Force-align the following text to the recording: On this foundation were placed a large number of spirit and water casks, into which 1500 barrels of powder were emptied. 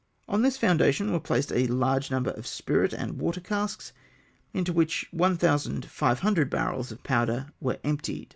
On 0.27 0.41
this 0.41 0.57
foundation 0.57 1.11
were 1.11 1.19
placed 1.19 1.51
a 1.53 1.67
large 1.67 2.09
number 2.09 2.31
of 2.31 2.47
spirit 2.47 2.91
and 2.91 3.19
water 3.21 3.39
casks, 3.39 3.93
into 4.51 4.73
which 4.73 5.05
1500 5.11 6.49
barrels 6.49 6.91
of 6.91 7.03
powder 7.03 7.51
were 7.61 7.77
emptied. 7.83 8.29